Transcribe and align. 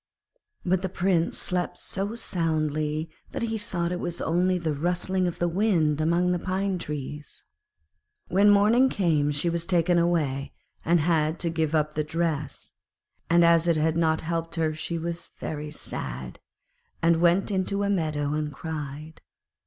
But 0.65 0.81
the 0.81 0.89
Prince 0.89 1.37
slept 1.37 1.77
so 1.77 2.15
soundly 2.15 3.07
that 3.33 3.43
he 3.43 3.59
thought 3.59 3.91
it 3.91 3.99
was 3.99 4.19
only 4.19 4.57
the 4.57 4.73
rustling 4.73 5.27
of 5.27 5.37
the 5.37 5.47
wind 5.47 6.01
among 6.01 6.31
the 6.31 6.39
pine 6.39 6.79
trees. 6.79 7.43
When 8.27 8.49
morning 8.49 8.89
came 8.89 9.29
she 9.31 9.47
was 9.47 9.67
taken 9.67 9.99
away, 9.99 10.53
and 10.83 11.01
had 11.01 11.39
to 11.41 11.51
give 11.51 11.75
up 11.75 11.93
the 11.93 12.03
dress; 12.03 12.73
and 13.29 13.45
as 13.45 13.67
it 13.67 13.77
had 13.77 13.95
not 13.95 14.21
helped 14.21 14.55
her 14.55 14.73
she 14.73 14.97
was 14.97 15.29
very 15.37 15.69
sad, 15.69 16.39
and 17.03 17.21
went 17.21 17.51
out 17.51 17.57
into 17.57 17.83
a 17.83 17.89
meadow 17.91 18.33
and 18.33 18.51
cried. 18.51 19.21